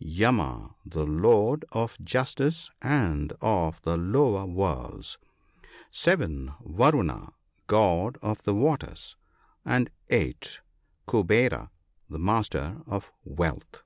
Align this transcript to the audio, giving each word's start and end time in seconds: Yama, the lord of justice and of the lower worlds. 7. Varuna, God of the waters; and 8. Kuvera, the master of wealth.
Yama, 0.00 0.76
the 0.86 1.04
lord 1.04 1.64
of 1.72 1.98
justice 2.00 2.70
and 2.80 3.32
of 3.40 3.82
the 3.82 3.96
lower 3.96 4.46
worlds. 4.46 5.18
7. 5.90 6.54
Varuna, 6.64 7.32
God 7.66 8.16
of 8.22 8.40
the 8.44 8.54
waters; 8.54 9.16
and 9.64 9.90
8. 10.08 10.60
Kuvera, 11.08 11.70
the 12.08 12.20
master 12.20 12.80
of 12.86 13.10
wealth. 13.24 13.82